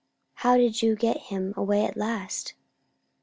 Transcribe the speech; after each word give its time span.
"How 0.37 0.57
did 0.57 0.81
you 0.81 0.95
get 0.95 1.17
him 1.27 1.53
away 1.55 1.85
at 1.85 1.95
last?" 1.95 2.55